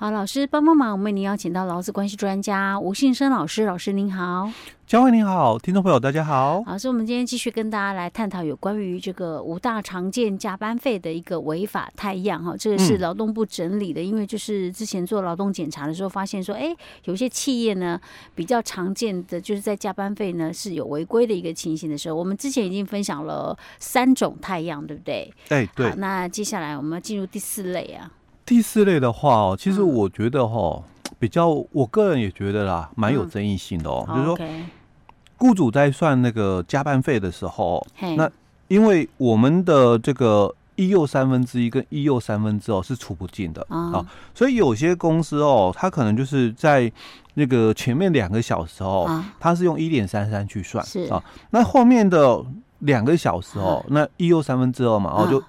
[0.00, 4.50] 好，老师帮帮忙，我们为您邀请到劳资关系专家吴信生老师，老师您好，
[4.86, 6.64] 佳慧您好，听众朋友大家好。
[6.66, 16.74] 老师，我们今天继续跟大家来探讨有关于这个五大常见加班费的一个违法太样哈，这个是劳动部整理的，嗯、因为就是之前做劳动检查的时候发现说，哎，
[17.04, 18.00] 有些企业呢
[18.34, 25.30] 比较常见的就是在加班费呢是有违规的一个情形的时候，我们之前已经分享了三种太样，对不对？
[25.50, 25.90] 哎，对。
[25.90, 28.10] 好，那接下来我们要进入第四类啊。
[28.50, 30.82] 第四类的话哦，其实我觉得哈，
[31.20, 34.04] 比较我个人也觉得啦，蛮有争议性的哦。
[34.08, 34.36] 就是说，
[35.38, 38.28] 雇主在算那个加班费的时候，那
[38.66, 46.90] 因为我们的这个一又三分之一跟一又三分之二是除不尽的啊，所以有些公司哦，它可能就是在
[47.34, 52.44] 那个前面两个小时哦，它是用一点三三去算啊，那后面的
[52.80, 55.40] 两个小时哦，那一又三分之二嘛，然后就。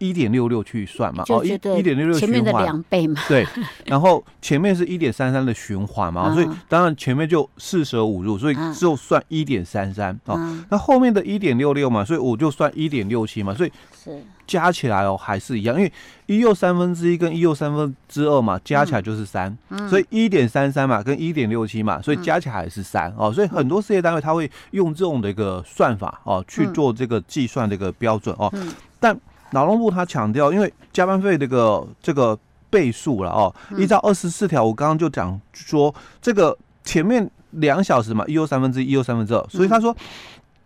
[0.00, 3.46] 一点六六去算嘛，哦，一一点六六循环，前面的两倍嘛，对，
[3.84, 10.36] 然后前面是一点三三的循环嘛，所以当然前面就四舍五入，所以就算一点三三哦，
[10.70, 14.20] 那后面的一点六六嘛，所以我就算一点六七嘛，所以是。
[14.46, 15.92] 加起来哦还是一样，因为
[16.26, 19.56] 一又三分之一跟一又三分之二嘛，加起来就是三，
[19.88, 28.52] 所以一点三三嘛跟一点六七嘛，所以加起来还是三哦，所以很多事业单位他会用这种的一个算法哦去做这个计算的一个标准哦，
[28.98, 29.16] 但。
[29.52, 35.92] 劳动部他强调，因为加班费这个这个倍数了哦，依照二十四条，我刚刚就讲说
[36.22, 39.94] 这个前面两小时嘛，一又三分之一，一又三分之二，所以他说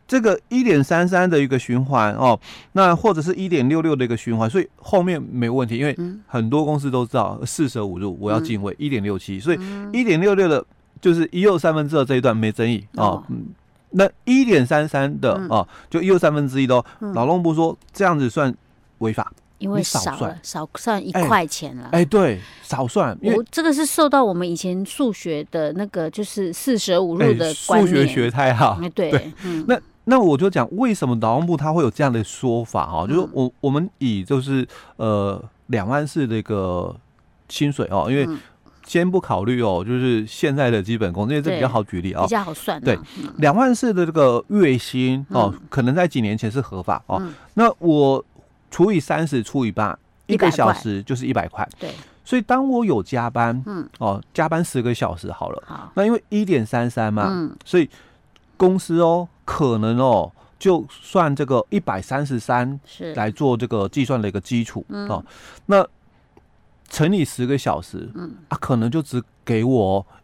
[0.06, 2.38] 这个一点三三的一个循环哦，
[2.72, 9.58] 那或者是一点六六的一个循环，所以后面没问题，因为很多公司都知道四舍五入我要进位一点六七，所以
[9.94, 10.62] 一点六六的
[11.00, 13.24] 就是一又三分之二这一段没争议哦。
[13.92, 18.54] 那一点三三的哦，就一又三分之一的哦，劳动部说这样子算。
[18.98, 21.84] 违法，因为少了少，算一块钱了。
[21.84, 23.16] 哎、欸欸，对，少算。
[23.22, 28.78] 我这个是受到我们以前数学的那个就是四舍五入的数、欸、学学太好。
[28.94, 29.32] 对，
[29.66, 36.94] 那那我就讲为什么劳动部他会有这样的说法哈，就是我我们以就是呃两万四的一个
[37.48, 38.28] 薪水哦，因为
[38.86, 42.78] 先不考虑哦，就是现在的基本工资，因为这比较好举例啊，比较好算。
[42.82, 42.98] 对，
[43.38, 47.22] 两万四的这个月薪哦，可能在几年前是合法哦。
[47.54, 48.22] 那我。
[48.74, 49.96] 除以三十除以八，
[50.26, 51.64] 一个小时就是一百块。
[51.78, 57.88] 对，所以当我有加班，嗯，哦，加班十个小时好了，好，那因为一点三三嘛，嗯，所以
[58.56, 63.14] 公司哦，可能哦，就算这个一百三十三是。
[63.14, 65.24] 来做这个计算的一个基础，哦，
[65.66, 65.86] 那
[66.90, 68.34] 乘以十个小时，嗯。
[68.48, 70.04] 啊，可能就只给我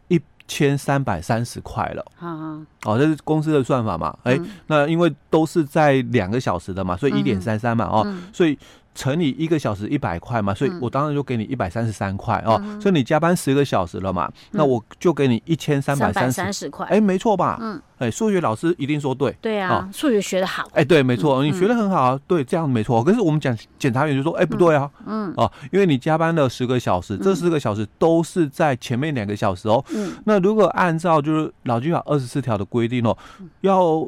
[0.53, 4.13] 千三百三十块了，好好哦，这是公司的算法嘛？
[4.23, 8.57] 哎、那因为都是在两个小时的嘛，所以一点三三嘛，哦，嗯、所以。
[8.93, 12.61] 乘以一个小时一百块嘛，所以我当然就给你一百三十三块哦。
[12.79, 16.85] 所以你加班十个小时了嘛，那我就给你一千三百三十块。
[16.87, 17.57] 哎，没错吧？
[17.61, 19.31] 嗯，哎，数学老师一定说对。
[19.41, 20.67] 对啊，数学学得好。
[20.73, 22.19] 哎，对，没错，你学得很好啊。
[22.27, 23.03] 对，这样没错。
[23.03, 24.89] 可是我们讲检察员就说，哎，不对啊。
[25.05, 25.33] 嗯。
[25.37, 29.83] 哦，因为你加班了十个小时，这十个小时都是在前面两个小时哦。
[29.95, 30.11] 嗯。
[30.25, 33.17] 那如果按照就是劳基法二十四条的规定哦，
[33.61, 34.07] 要。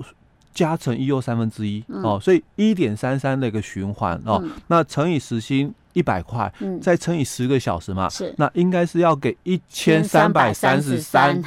[0.54, 11.42] 加成一又三分之一哦，所以一点三三的一个循环哦，那乘以时薪一百块，再乘以十个小时嘛，是，那应该是要给一千三百三十三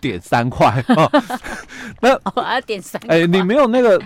[0.00, 1.10] 点三块哦。
[2.00, 4.00] 那我要点三，哎，你没有那个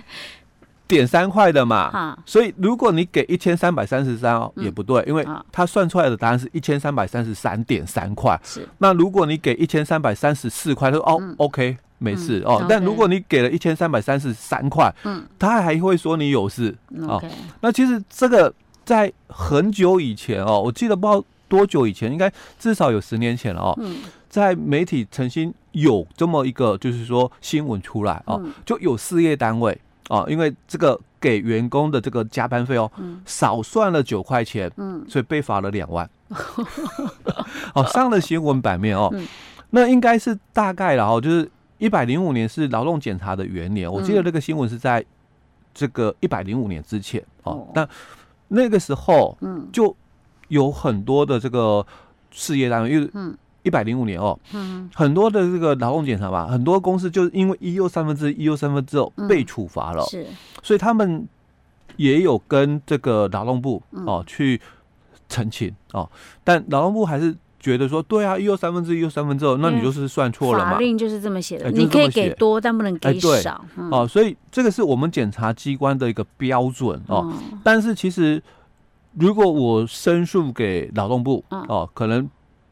[0.86, 2.16] 点三块的嘛？
[2.26, 8.38] 所以如果你给一千三百三十三哦，也不对，因为他算出来的答案是一千三百三十三点三块。
[8.44, 11.76] 是，那如果你给一千三百三十四块，他说哦，OK。
[11.98, 16.76] 没事哦，但如果你给了一千三百三十三块，嗯，他还会说你有事
[17.08, 17.22] 哦。
[17.60, 18.52] 那其实这个
[18.84, 23.78] 在很久以前哦，我记得不知道多久以前，应该至少有十年前了哦。
[24.28, 29.80] 在媒体曾经有这么一个就是说新闻出来哦，就有事业单位
[30.10, 32.90] 哦，因为这个给员工的这个加班费哦，
[33.24, 36.06] 少算了九块钱，嗯，所以被罚了两万，
[37.72, 39.10] 哦，上了新闻版面哦。
[39.71, 41.50] 那应该是大概了哦，就是。
[41.78, 45.04] 一百零五年是劳动检查的元年，我记得那个新闻是在
[45.74, 47.68] 这个一百零五年之前哦。
[47.74, 47.88] 但
[48.48, 49.94] 那个时候，嗯，就
[50.48, 51.86] 有很多的这个
[52.30, 53.10] 事业单位，因为
[53.62, 60.26] 一百零五年哦，嗯，很多的这个劳动检查吧，很多公司就是因为一又三分之一，一又三分之二被处罚了，是，
[60.62, 61.28] 所以他们
[61.96, 64.60] 也有跟这个劳动部哦去
[65.28, 66.10] 澄清哦，
[66.42, 67.36] 但劳动部还是。
[67.66, 70.74] 觉得说对啊，一又三分之一又三分之二，那你就是算错了嘛？
[70.74, 73.60] 法令就是这么写的，你可以给多，但不能给少。
[73.91, 77.33] 哦，所以这个是我们检察机关的一个标准哦。
[77.65, 78.41] 但是其实，
[79.15, 82.30] 如果我申诉给劳动部哦，可能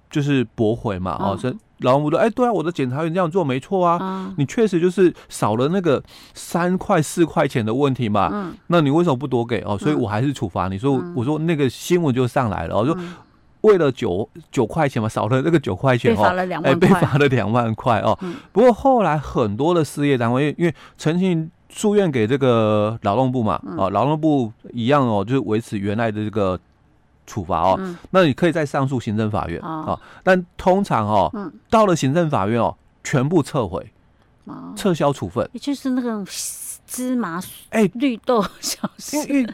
[0.09, 6.01] 就是驳回嘛，哦，所以劳动部说，哎，对啊，我的检察员这样做没错啊，你确实就是少了那个
[6.35, 9.61] 三块四块钱的问题嘛，那你为什么不多给？
[9.63, 9.77] 哦？
[9.77, 12.97] 所以我还是处罚你，所以我说那个新闻就上来了，我说
[13.65, 16.23] 为了九九块钱嘛，少了那个九块钱哦，
[16.63, 18.19] 哎，被罚了两万块哦。
[18.53, 26.59] 不过后来很多的事业单位，因为陈情诉愿给这个劳动部嘛，哦，劳动部一样哦，就是维持原来的这个。
[27.27, 29.85] 处罚哦，嗯、那你可以再上诉行政法院啊、哦。
[29.93, 33.91] 哦，但通常哦，嗯、到了行政法院哦，全部撤回，
[34.45, 36.23] 哦、撤销处分，也就是那个
[36.87, 37.41] 芝麻
[37.71, 37.91] 哎。
[37.95, 39.17] 绿豆小事。
[39.23, 39.47] 欸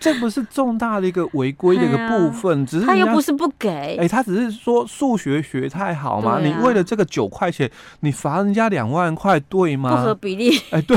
[0.00, 7.70] 这不是重大的一个违规的一个部分，只是他又不是不给，哎，他只是说数学学太好嘛，你为了这个九块钱，
[8.00, 9.90] 你罚人家两万块，对吗？
[9.90, 10.58] 不合比例。
[10.70, 10.96] 哎，对，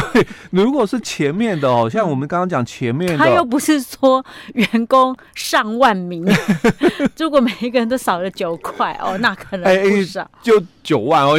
[0.52, 4.24] 如果是前面的哦，像我们刚刚讲前面的，他又不是说
[4.54, 6.26] 员工上万名，
[7.20, 11.38] 如果每一个人都少了九块哦，那可能不少，就九万哦，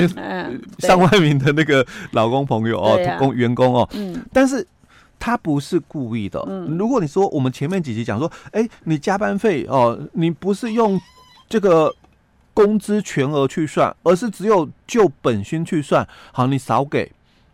[0.81, 4.67] 上万名的那个老公朋友哦，工员工哦，嗯，但是。
[5.25, 6.39] 他不是故意的。
[6.47, 11.01] 嗯如果你说我们前面几集讲说，哎，你加班费哦，你不是用
[11.49, 11.91] 这个
[12.53, 17.11] 工资全额去算，而是只有就本薪去算，好，你少给，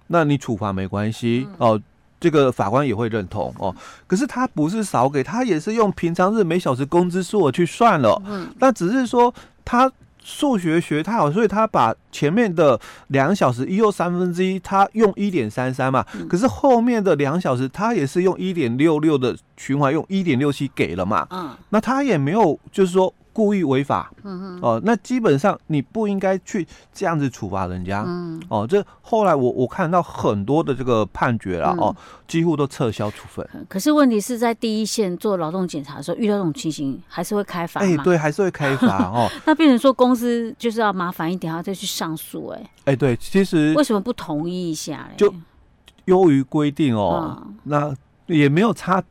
[0.09, 1.81] 那你处罚没关系哦，
[2.19, 3.73] 这个法官也会认同哦。
[4.09, 9.33] 可是他不是少给，他也是用平常日每小时工资数额去算了，嗯那只是说
[9.65, 9.89] 他。
[10.23, 12.79] 数学学太好，所以他把前面的
[13.09, 23.13] 两小时一又三分之一，他用一点三三嘛，可是后面的两小时他也是用一点六六的循环，用一点六七给了嘛，嗯，那他也没有就是说。
[23.33, 24.13] 故意违法，
[24.61, 31.95] 哦，那基本上你不应该去这样子处罚人家，嗯，哦，这后来我我看到很多的这个判决了，哦，
[32.27, 33.49] 几乎都撤销处分。
[33.69, 37.87] 可是问题是在第一线做劳动检查的时候，遇到这种情形，还是会开罚吗？
[37.87, 39.31] 哎，对，还是会开罚 哦。
[39.47, 45.15] 那变成说公司就是要麻烦一点，要再去上诉，哎，哎，对，其实为什么不同意一下嘞？
[45.17, 45.33] 就
[46.07, 47.95] 优于规定哦，那
[48.27, 49.03] 也没有差。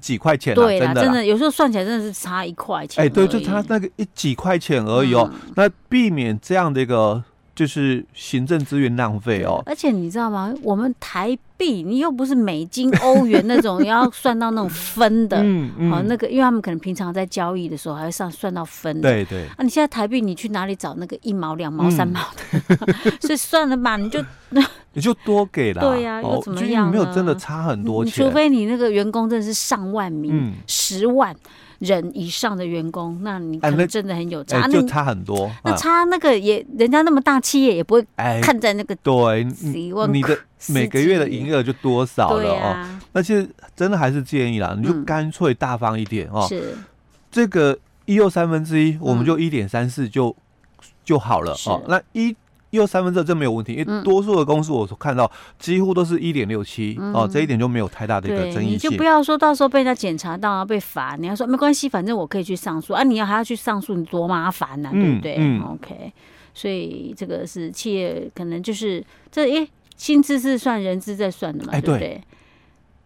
[0.00, 3.04] 几块钱，对啦，真的有时候算起来真的是差一块钱。
[3.04, 5.30] 哎，对，就差那个一几块钱而已哦。
[5.54, 7.22] 那避免这样的一个
[7.54, 9.62] 就是行政资源浪费哦。
[9.66, 10.54] 而且你知道吗？
[10.62, 15.38] 我们台币，你又不是美金、欧元那种，要算到那种分的。
[15.42, 15.90] 嗯嗯。
[15.90, 19.10] 好，那个，因为他们可能平常在交易的时候还会上算到分的。
[19.10, 19.44] 对对。
[19.56, 22.86] 啊，你现在台币，你去哪里找那个一毛、两毛、三毛的？
[23.20, 24.64] 所以算了吧，你就那。
[24.98, 26.90] 你就多给啦，对呀，又怎么样？
[26.90, 31.34] 没有真的差很多钱，除非你那个员工真的是上万名、十万
[31.78, 35.50] 人以上的员工，那你可能真的很有差，就差很多。
[35.62, 38.04] 那差那个也，人家那么大企业也不会
[38.42, 40.36] 看在那个对，你的
[40.68, 42.98] 每个月的营业额就多少了哦。
[43.12, 46.44] 那其实真的还是建议啦，你就干脆大方一点哦。
[46.48, 46.76] 是
[47.30, 50.34] 这个一又三分之一，我们就一点三四就
[51.04, 51.80] 就好了哦。
[51.86, 52.36] 那一。
[52.70, 58.72] 又三分之二，这没有问题，因为多数的公司我所看到几乎都是一点六七哦，这一点就没有太大的一个争议性。
[58.74, 63.02] 你就不要说到时候被人家检查到啊被罚，你要说没关系，反正我可以去上诉啊。
[63.02, 65.36] 你要还要去上诉，你多麻烦呐，对不对？
[65.38, 66.12] 嗯，OK。
[66.54, 72.20] 所以这个是企业可能就是这诶，薪资是算人资在算的嘛，对不对？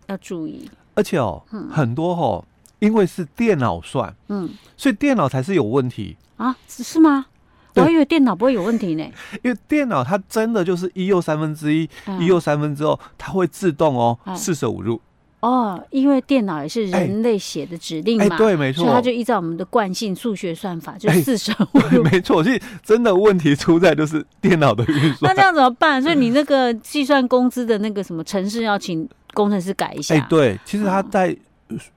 [0.06, 0.68] 要注意。
[0.94, 2.44] 而且哦，很多哦，
[2.78, 6.56] 因为是电脑算，嗯，所以电脑才是有问题啊？
[6.66, 7.26] 是吗？
[7.74, 9.04] 我以为电脑不会有问题呢，
[9.42, 11.88] 因为电脑它真的就是一又三分之一，
[12.20, 15.00] 一又三分之后，它会自动哦四舍五入。
[15.40, 22.00] 哦，因为电脑也是人类写的指令嘛，对，没错，所以它就依照我们的惯性数学算法，就四舍五入。
[22.12, 25.22] 没错，所以真的问题出在就是电脑的运算。
[25.22, 26.00] 那这样怎么办？
[26.00, 30.14] 所以你那个计算工资的那个什么程式，要请工程师改一下。
[30.14, 31.36] 哎，对，其实它在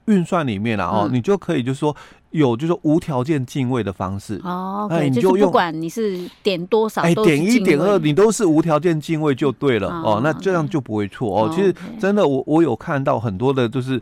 [0.06, 1.94] 运算里面啊，哦，你就可以就是说。
[2.36, 11.52] 有就是无条件敬畏的方式哦，哎，你就用不管你是点多少，哎，点一点二，你都是无条件敬畏就对了哦，那这样就不会错哦。
[11.54, 14.00] 其实真的，我我有看到很多的，就是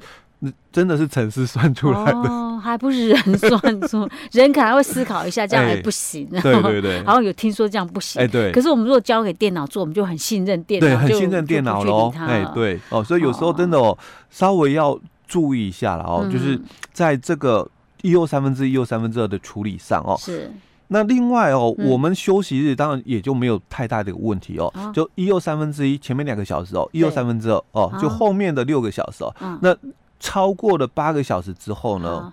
[0.73, 6.27] 真的是程式算出来的哦，还不是人算出， 人可能会思考一下，这样还不行。
[6.43, 8.51] 对对对， 好像有听说这样不行，哎对。
[8.53, 12.13] 可是我们如果交给电脑做，我们就很信任电脑，对，很信任电脑喽。
[12.19, 13.97] 哎对哦，所以有时候真的哦，
[14.31, 16.61] 稍微要注意一下了哦，就是
[16.93, 17.67] 在这个。
[18.05, 20.53] 一又三分之一又三分之二的处理上哦，是。
[20.89, 29.75] 那另外哦，我们休息日当然也就没有太大的一个问题哦，就一又三分之一前面两个小时哦，一又三分之二哦，就后面的六个小时哦，那
[30.21, 32.31] 超过了八个小时之后呢，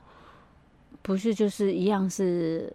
[1.01, 2.71] 不是就是一样是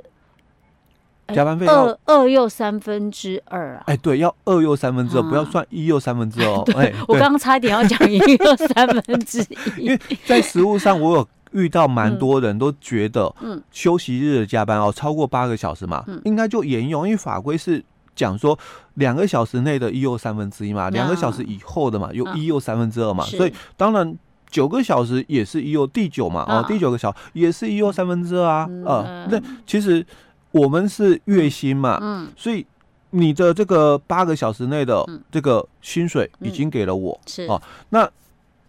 [1.29, 3.85] 加班费二二又三分之二啊？
[3.87, 6.55] 哎，对，要二又三分之二，不要算一又三分之二。
[6.73, 9.43] 哎，我刚刚差一点要讲一又三分之
[9.76, 11.29] 一， 因为在实物上我有。
[11.56, 17.82] 遇到蛮多人都觉得，嗯，休息日的加班哦，超过八个小时嘛，嗯，应该就沿用，因为法规是
[18.14, 18.56] 讲说
[18.94, 24.14] 两个小时内的一又三分之一嘛，两个小时以后的嘛，又一又三分之二嘛，所以当然
[24.50, 30.04] 九个小时也是一又第九嘛，哦，第九个小时也是一又三分之二啊，呃，那其实
[30.50, 32.66] 我们是月薪嘛，嗯，所以
[33.10, 37.46] 你的这个八个小时内的这个薪水已经给了我，是。
[37.46, 38.06] 哦，那。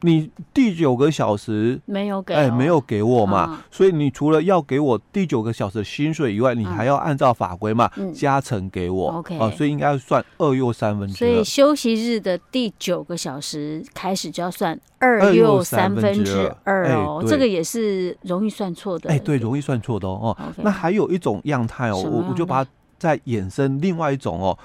[0.02, 11.18] 你第九个小时没有给，哎，没有给我嘛，所以你除了要给我第九个小时的薪水以外，你还要按照法规嘛，加成给我，OK，啊，所以应该要算二又三分之二。
[11.18, 20.38] 所以休息日的第九个小时开始就要算二又三分之二哦，这个也是容易算错的，哎，对，容易算错的哦。
[20.58, 24.58] 那还有一种样态哦，我我就把它再衍生另外一种哦，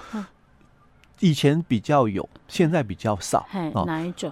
[1.21, 3.47] 以前比较有，现在比较少，
[3.87, 4.31] 哪一种？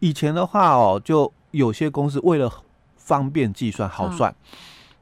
[0.00, 2.52] 以前的话哦，就有些公司为了
[2.96, 4.34] 方便计算好算，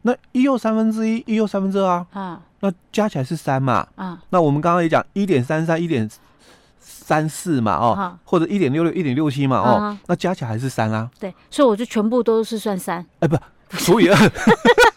[0.03, 6.09] 那一又三分之一，一又三分之二啊，那加起来是三嘛，啊，那我们刚刚也讲一点三三，一点
[6.79, 13.37] 三四嘛，哦，或者一点六六，一点六七嘛，哦，那加起来还是三啊，对，所以我就全部都是算三，哎，不，
[13.71, 14.17] 除以二。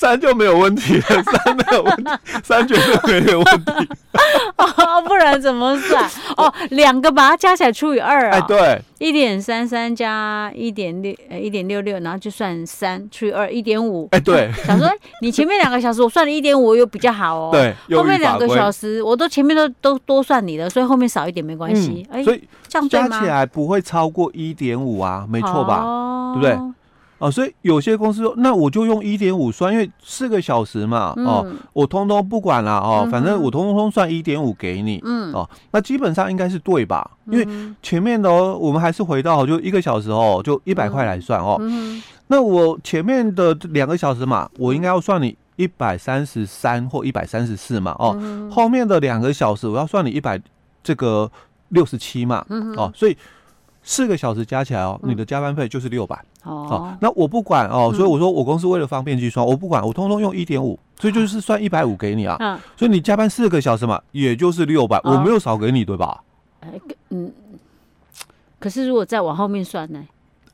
[0.00, 1.02] 三就没有问题了，
[1.44, 2.10] 三没有问题，
[2.42, 3.88] 三绝对没有问题。
[4.56, 6.02] 哦，不然怎么算？
[6.38, 8.38] 哦，两个把它加起来除以二啊。
[8.38, 14.08] 哎，对，一点三三加一点六，呃，一点六六，然后就算三除以二，一点五。
[14.12, 14.50] 哎，对。
[14.64, 14.88] 想说
[15.20, 17.50] 你前面两个小时我算了一点五，又比较好哦。
[17.52, 17.74] 对。
[17.94, 22.06] 后面两个小时我都前面都都多算你的，所以后面少一点没关系。
[22.10, 25.82] 哎，所以这样加起来不会超过一点五啊，没错吧？
[25.82, 26.74] 哦对不对？
[27.20, 37.10] 哦，所以有些公司说，那我就用一点五算，因为四个小时嘛，哦，我通通不管了哦，反正我通通算一点五给你，嗯，哦，那基本上应该是对吧？
[37.26, 37.46] 因为
[37.82, 41.60] 前面的哦，我们还是回到就一个小时哦，就一百块来算哦，
[42.28, 48.18] 那我前面的两个小时嘛，我应该要算你一百三十三或一百三十四嘛，哦，
[48.50, 50.40] 后面的两个小时我要算你一百
[50.82, 51.30] 这个
[51.68, 52.42] 六十七嘛，
[52.76, 53.14] 哦，所以。
[53.82, 56.96] 四个小时加起来哦，你的加班费就是六百哦。
[57.00, 62.36] 那我不管哦，所以我说我公司为了方便计算，我不管，我通通用一点五，所以就是算一百五给你啊。
[62.40, 66.22] 嗯，所以你加班四个小时嘛，也就是六百，我没有少给你，对吧？
[66.60, 66.68] 哎
[67.08, 67.32] 嗯。
[68.58, 70.04] 可是如果再往后面算呢？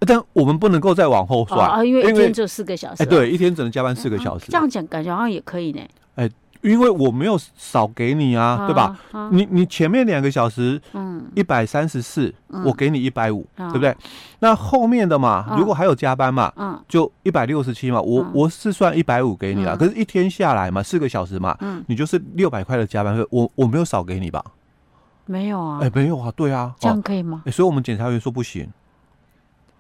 [0.07, 3.03] 但我们不能够再往后算啊，因为一天只有四个小时。
[3.03, 4.47] 哎，对，一天只能加班四个小时。
[4.49, 5.81] 这样讲感觉好像也可以呢。
[6.67, 6.77] 哎。
[6.77, 8.95] 因为我没有少给你啊，对吧？
[9.31, 12.33] 你你前面两个小时，嗯，一百三十四，
[12.65, 13.97] 我给你一百五，对不对？
[14.41, 19.77] 那后面的嘛，如果还有加班嘛，嗯，就一百六十七嘛，我我是算一百五给你了。
[19.77, 24.45] 可是，一天下来嘛，四个小时嘛，嗯，你就是六百块的加班费，我我没有少给你吧？
[25.25, 27.43] 没有啊，哎，没有啊，对啊，这样可以吗？
[27.51, 28.69] 所以我们检察员说不行。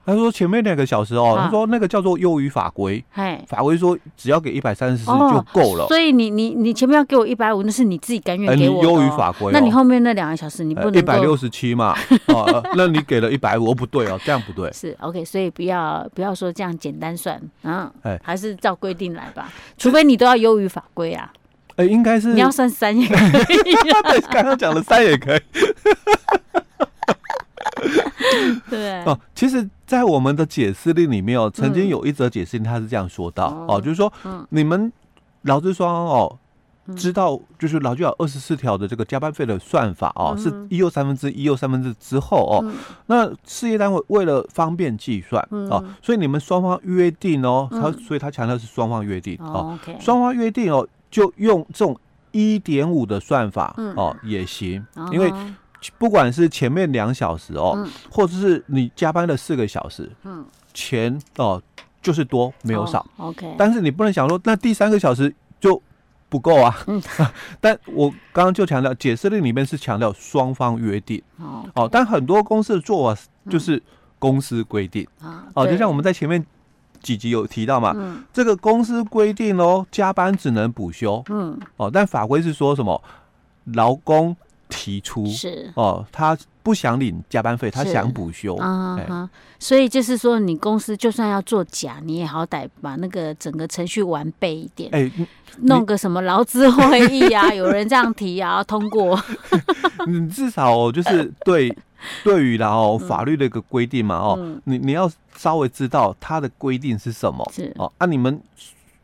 [0.06, 3.04] 他说前面两个小时哦，他说那个叫做优于法规，
[3.48, 5.84] 法规说只要给一百三十四就够了。
[5.88, 8.88] 所以你你你前面要给我一百五，那是你自己甘愿给我的。
[8.88, 10.94] 优于法规，那你后面那两个小时你不能。
[10.94, 11.92] 一百六十七嘛，
[12.28, 14.72] 哦，那你给了一百五，不对哦，这样不对。
[14.72, 19.52] 是 OK，所以不要不要说这样简单算，啊，哎，还是照规定来吧。
[19.76, 21.32] 除非你都要优于法规啊。
[21.74, 23.74] 哎，应该是你要算三也可以。
[24.08, 25.40] 对，刚刚讲的三也可以。
[28.70, 34.12] 对哦，其实，在我们的解释令里面哦，曾经有一则解释令，他是这样说到哦，就是说，
[34.50, 34.92] 你们
[35.42, 36.38] 劳资双方哦，
[36.96, 42.72] 知道就是劳基法二十四条的这个加班费的算法哦，是一又三分之一又三分之之后哦，
[43.06, 45.40] 那事业单位为了方便计算
[45.70, 51.96] 哦，所以你们双方约定哦，他所以他强调是双方约定哦，双方约定哦，就用这种
[52.32, 55.32] 一点五的算法哦也行，因为。
[55.98, 61.62] 不管是前面两小时哦，嗯、或者是你加班了四个小时，嗯，钱哦
[62.02, 63.54] 就是多没有少，哦，OK。
[63.58, 65.80] 但是你不能想说那第三个小时就
[66.28, 66.76] 不够啊。
[66.86, 67.00] 嗯、
[67.60, 71.22] 但我刚刚就强调解释令里面是强调双方约定。
[71.38, 73.82] 哦，哦，但很多公司的做法就是
[74.18, 76.44] 公司规定，嗯、哦，就像我们在前面
[77.02, 83.02] 几集有提到嘛，嗯、这个公司规定哦，加班只能补休，嗯，哦，但法规是说什么？
[83.74, 84.36] 劳工。
[84.68, 85.70] 提出是。
[85.74, 88.56] 哦，他不想领加班费，他想补休。
[88.56, 95.10] 啊，嗯、所以就是说，你公司就算要做假，你也好歹把那个整个程序完备一点，哎，
[95.62, 99.18] 弄个什么劳资会议啊， 有人这样提啊，通过，
[100.06, 101.74] 你至少就是对
[102.24, 107.72] 对于然后法律的一个规定嘛，哦，你你要稍微知道它的规定是什么是。
[107.76, 108.40] 哦，啊，你们。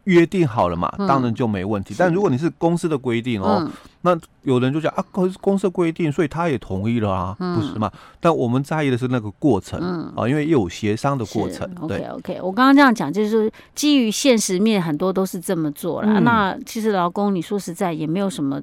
[0.07, 1.95] 约定好了嘛，当然就没问题。
[1.97, 3.71] 但如果你是公司的规定哦，
[4.03, 7.91] 那有人就讲啊，公公司规定，所以他也同意了啊，不是吗？
[8.21, 9.81] 但我们在意的是那个过程
[10.17, 11.69] 啊，因为有协商的过程。
[11.81, 16.21] OK OK，我刚刚这样讲就是说，基于现实面，很多都是这么做了。
[16.21, 18.61] 那其实劳工，你说实在也没有什么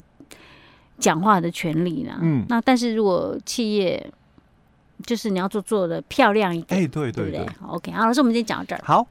[0.98, 2.20] 讲话的权利呢。
[2.22, 4.12] 嗯，那但是如果企业
[5.06, 7.48] 就是你要做做的漂亮一点，哎，对对对。
[7.66, 8.82] OK，好，老师，我们今天讲到这儿。
[8.84, 9.08] 好。